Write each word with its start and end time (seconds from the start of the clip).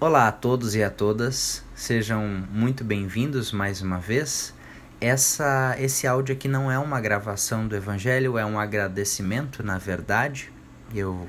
Olá 0.00 0.26
a 0.26 0.32
todos 0.32 0.74
e 0.74 0.82
a 0.82 0.90
todas, 0.90 1.62
sejam 1.72 2.26
muito 2.50 2.82
bem-vindos 2.82 3.52
mais 3.52 3.80
uma 3.80 3.96
vez. 3.96 4.52
Essa, 5.00 5.76
esse 5.78 6.04
áudio 6.04 6.34
aqui 6.34 6.48
não 6.48 6.70
é 6.70 6.76
uma 6.76 7.00
gravação 7.00 7.66
do 7.66 7.76
Evangelho, 7.76 8.36
é 8.36 8.44
um 8.44 8.58
agradecimento, 8.58 9.62
na 9.62 9.78
verdade. 9.78 10.52
Eu 10.92 11.28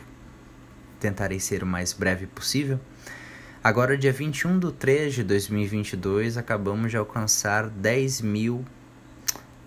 tentarei 0.99 1.39
ser 1.39 1.61
o 1.61 1.65
mais 1.65 1.93
breve 1.93 2.25
possível. 2.25 2.79
Agora, 3.63 3.95
dia 3.95 4.11
21 4.11 4.57
de 4.57 4.71
3 4.71 5.13
de 5.13 5.23
2022, 5.23 6.35
acabamos 6.35 6.89
de 6.89 6.97
alcançar 6.97 7.69
10 7.69 8.21
mil 8.21 8.65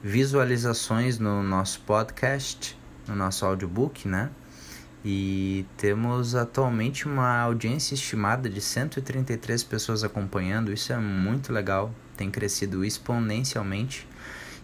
visualizações 0.03 1.21
no 1.21 1.41
nosso 1.41 1.81
podcast, 1.83 2.77
no 3.07 3.15
nosso 3.15 3.47
audiobook, 3.47 4.09
né? 4.09 4.29
E 5.05 5.65
temos 5.77 6.35
atualmente 6.35 7.07
uma 7.07 7.39
audiência 7.41 7.95
estimada 7.95 8.51
de 8.51 8.61
133 8.61 9.63
pessoas 9.63 10.03
acompanhando. 10.03 10.73
Isso 10.73 10.93
é 10.93 10.97
muito 10.99 11.53
legal, 11.53 11.93
tem 12.17 12.31
crescido 12.31 12.85
exponencialmente. 12.85 14.07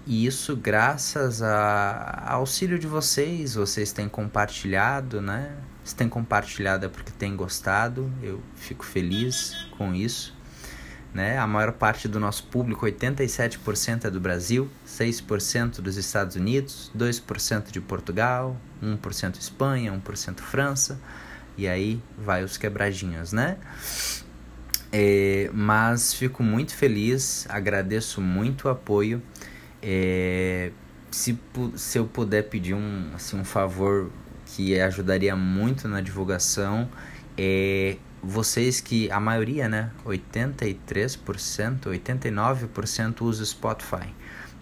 E 0.07 0.27
isso 0.27 0.55
graças 0.57 1.41
ao 1.41 2.41
auxílio 2.41 2.79
de 2.79 2.87
vocês, 2.87 3.55
vocês 3.55 3.91
têm 3.93 4.09
compartilhado, 4.09 5.23
né? 5.23 5.57
Se 5.83 5.95
tem 5.95 6.09
compartilhado 6.09 6.87
é 6.87 6.88
porque 6.88 7.12
tem 7.12 7.37
gostado, 7.37 8.10
eu 8.23 8.43
fico 8.55 8.85
feliz 8.85 9.66
com 9.79 9.95
isso. 9.95 10.35
Né? 11.14 11.38
A 11.38 11.46
maior 11.46 11.70
parte 11.70 12.09
do 12.09 12.18
nosso 12.18 12.42
público, 12.45 12.84
87% 12.84 14.06
é 14.06 14.10
do 14.10 14.18
Brasil, 14.18 14.68
6% 14.84 15.80
dos 15.80 15.96
Estados 15.96 16.34
Unidos, 16.34 16.90
2% 16.96 17.70
de 17.70 17.80
Portugal, 17.80 18.56
1% 18.82 19.38
Espanha, 19.38 19.92
1% 19.92 20.40
França, 20.40 21.00
e 21.56 21.68
aí 21.68 22.02
vai 22.18 22.42
os 22.42 22.56
quebradinhos, 22.56 23.32
né? 23.32 23.59
É, 24.90 25.48
mas 25.54 26.12
fico 26.14 26.42
muito 26.42 26.74
feliz, 26.74 27.46
agradeço 27.48 28.21
muito 28.21 28.66
o 28.66 28.68
apoio. 28.68 29.23
É, 29.80 30.73
se, 31.12 31.38
se 31.76 31.96
eu 31.96 32.06
puder 32.06 32.49
pedir 32.49 32.74
um, 32.74 33.10
assim, 33.15 33.38
um 33.38 33.45
favor 33.45 34.10
que 34.46 34.80
ajudaria 34.80 35.37
muito 35.37 35.87
na 35.87 36.01
divulgação, 36.01 36.88
é 37.38 37.96
vocês 38.27 38.80
que 38.80 39.11
a 39.11 39.21
maioria, 39.21 39.69
né, 39.69 39.91
83%, 40.05 41.91
89% 41.91 43.21
usa 43.23 43.45
Spotify. 43.45 44.09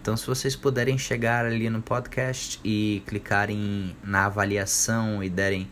Então, 0.01 0.17
se 0.17 0.27
vocês 0.27 0.55
puderem 0.55 0.97
chegar 0.97 1.45
ali 1.45 1.69
no 1.69 1.81
podcast 1.81 2.59
e 2.63 3.01
clicarem 3.07 3.95
na 4.03 4.25
avaliação 4.25 5.23
e 5.23 5.29
derem 5.29 5.69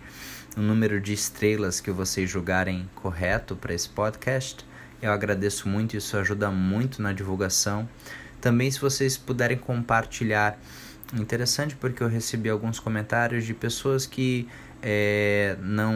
o 0.55 0.61
número 0.61 1.01
de 1.01 1.13
estrelas 1.13 1.81
que 1.81 1.91
vocês 1.91 2.29
julgarem 2.29 2.89
correto 2.95 3.55
para 3.55 3.73
esse 3.73 3.89
podcast, 3.89 4.65
eu 5.01 5.11
agradeço 5.11 5.67
muito, 5.67 5.97
isso 5.97 6.15
ajuda 6.15 6.49
muito 6.49 7.01
na 7.01 7.11
divulgação. 7.11 7.89
Também, 8.39 8.71
se 8.71 8.79
vocês 8.79 9.17
puderem 9.17 9.57
compartilhar, 9.57 10.57
interessante 11.13 11.75
porque 11.75 12.01
eu 12.03 12.07
recebi 12.07 12.49
alguns 12.49 12.79
comentários 12.79 13.45
de 13.45 13.53
pessoas 13.53 14.05
que 14.05 14.47
é, 14.81 15.57
não 15.61 15.93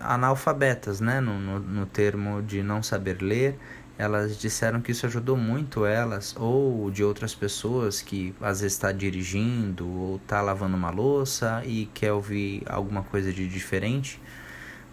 analfabetas, 0.00 1.00
né, 1.00 1.20
no, 1.20 1.38
no, 1.38 1.58
no 1.58 1.86
termo 1.86 2.42
de 2.42 2.62
não 2.62 2.82
saber 2.82 3.20
ler, 3.20 3.58
elas 3.98 4.38
disseram 4.38 4.80
que 4.80 4.92
isso 4.92 5.06
ajudou 5.06 5.36
muito 5.36 5.86
elas 5.86 6.34
ou 6.38 6.90
de 6.90 7.02
outras 7.02 7.34
pessoas 7.34 8.02
que 8.02 8.34
às 8.40 8.60
vezes 8.60 8.74
está 8.74 8.92
dirigindo 8.92 9.88
ou 9.88 10.16
está 10.16 10.42
lavando 10.42 10.76
uma 10.76 10.90
louça 10.90 11.62
e 11.64 11.86
quer 11.94 12.12
ouvir 12.12 12.62
alguma 12.66 13.02
coisa 13.02 13.32
de 13.32 13.48
diferente, 13.48 14.20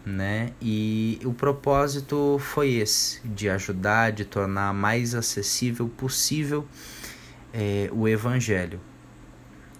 né? 0.05 0.51
E 0.61 1.19
o 1.25 1.33
propósito 1.33 2.37
foi 2.39 2.75
esse, 2.75 3.19
de 3.27 3.49
ajudar, 3.49 4.11
de 4.11 4.23
tornar 4.25 4.73
mais 4.73 5.13
acessível 5.13 5.89
possível 5.89 6.65
é, 7.53 7.89
o 7.91 8.07
Evangelho. 8.07 8.81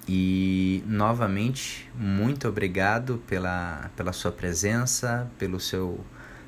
E 0.07 0.84
novamente, 0.85 1.89
muito 1.95 2.47
obrigado 2.47 3.23
pela, 3.25 3.89
pela 3.95 4.11
sua 4.11 4.31
presença, 4.31 5.29
pelo 5.39 5.59
seu, 5.59 6.00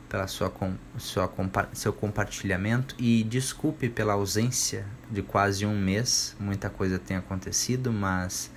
pela 0.09 0.27
sua, 0.27 0.53
sua, 0.97 1.33
seu 1.73 1.93
compartilhamento 1.93 2.95
e 2.99 3.23
desculpe 3.23 3.89
pela 3.89 4.13
ausência 4.13 4.85
de 5.09 5.21
quase 5.21 5.65
um 5.65 5.77
mês. 5.77 6.35
Muita 6.39 6.69
coisa 6.69 6.99
tem 6.99 7.15
acontecido, 7.15 7.93
mas 7.93 8.51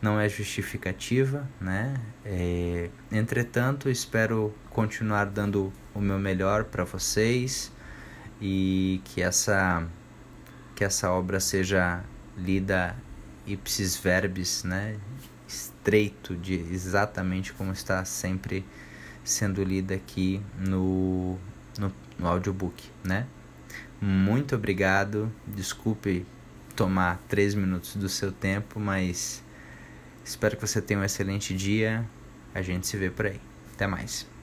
não 0.00 0.20
é 0.20 0.28
justificativa, 0.28 1.48
né? 1.60 1.94
É, 2.24 2.88
entretanto, 3.10 3.90
espero 3.90 4.54
continuar 4.70 5.24
dando 5.26 5.72
o 5.92 6.00
meu 6.00 6.20
melhor 6.20 6.64
para 6.64 6.84
vocês 6.84 7.72
e 8.40 9.00
que 9.04 9.22
essa 9.22 9.88
que 10.76 10.84
essa 10.84 11.10
obra 11.10 11.40
seja 11.40 12.04
lida 12.36 12.94
ipsis 13.46 13.96
verbis, 13.96 14.62
né? 14.62 14.98
Estreito 15.48 16.36
de 16.36 16.54
exatamente 16.54 17.52
como 17.54 17.72
está 17.72 18.04
sempre 18.04 18.64
sendo 19.24 19.64
lida 19.64 19.94
aqui 19.94 20.40
no, 20.58 21.38
no, 21.78 21.92
no 22.18 22.28
audiobook, 22.28 22.84
né? 23.02 23.26
Muito 24.00 24.54
obrigado. 24.54 25.32
Desculpe 25.46 26.26
tomar 26.76 27.18
três 27.26 27.54
minutos 27.54 27.96
do 27.96 28.08
seu 28.08 28.30
tempo, 28.30 28.78
mas 28.78 29.42
espero 30.22 30.56
que 30.56 30.66
você 30.66 30.82
tenha 30.82 31.00
um 31.00 31.04
excelente 31.04 31.56
dia. 31.56 32.06
A 32.54 32.60
gente 32.60 32.86
se 32.86 32.96
vê 32.98 33.10
por 33.10 33.26
aí. 33.26 33.40
Até 33.72 33.86
mais. 33.86 34.35